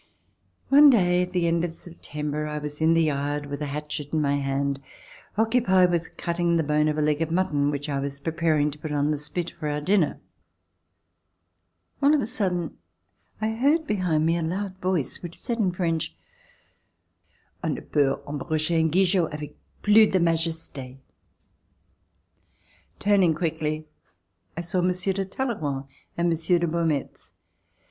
[0.69, 4.11] One day at the end of September, I was in the yard with a hatchet
[4.13, 4.81] in my hand,
[5.37, 8.71] occupied with cutting the bone of a leg of mutton which I was pre paring
[8.71, 10.19] to put on the spit for our dinner.
[12.01, 12.79] All of a sudden,
[13.39, 16.17] I heard behind me a loud voice which said in French:
[17.63, 20.97] *'0n ne peut embrocher un gigot avec plus de majeste."
[22.97, 23.85] Turning quickly,
[24.57, 25.85] I saw Monsieur de Talleyrand
[26.17, 27.33] and Monsieur de Beaumetz.